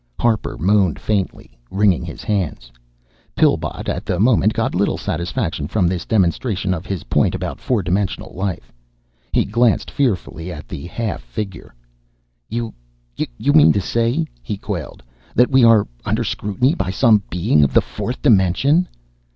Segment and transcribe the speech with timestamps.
[0.19, 2.71] Harper moaned faintly, wringing his hands.
[3.35, 7.83] Pillbot at the moment got little satisfaction from this demonstration of his point about four
[7.83, 8.73] dimensional life.
[9.31, 11.75] He glanced fearfully at the half figure.
[12.49, 12.73] "You
[13.15, 15.03] you mean to say," he quailed,
[15.35, 18.87] "that we are under scrutiny by some Being of the fourth dimension?"